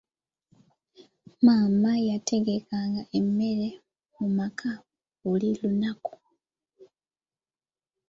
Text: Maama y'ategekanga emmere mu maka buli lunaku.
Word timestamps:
Maama 1.45 1.91
y'ategekanga 2.07 3.01
emmere 3.19 3.69
mu 4.17 4.27
maka 4.37 4.69
buli 5.21 5.49
lunaku. 5.59 6.13